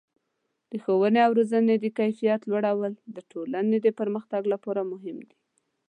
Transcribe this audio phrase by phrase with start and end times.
[0.71, 5.37] د ښوونې او روزنې د کیفیت لوړول د ټولنې د پرمختګ لپاره مهم دي.